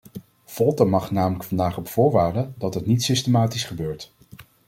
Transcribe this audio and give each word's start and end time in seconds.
Folter 0.47 0.85
mag 0.87 1.11
namelijk 1.11 1.43
vandaag 1.43 1.77
op 1.77 1.87
voorwaarde 1.87 2.51
dat 2.57 2.73
het 2.73 2.85
niet 2.85 3.03
systematisch 3.03 3.63
gebeurt. 3.63 4.13